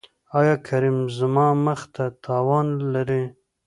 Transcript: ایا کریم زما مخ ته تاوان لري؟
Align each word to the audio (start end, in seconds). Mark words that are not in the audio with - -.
ایا 0.37 0.55
کریم 0.67 0.97
زما 1.17 1.47
مخ 1.65 1.81
ته 1.95 2.03
تاوان 2.23 2.67
لري؟ 2.93 3.23